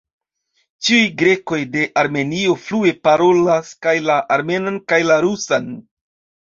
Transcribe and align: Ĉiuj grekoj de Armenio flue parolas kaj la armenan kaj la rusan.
Ĉiuj 0.87 1.03
grekoj 1.19 1.59
de 1.75 1.83
Armenio 2.03 2.57
flue 2.63 2.97
parolas 3.09 3.77
kaj 3.87 3.97
la 4.09 4.19
armenan 4.39 4.85
kaj 4.93 5.03
la 5.13 5.25
rusan. 5.29 5.75